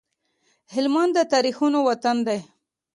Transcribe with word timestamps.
هلمند 0.73 1.11
د 1.15 1.19
تاريخونو 1.33 1.79
وطن 1.89 2.17
دی 2.27 2.39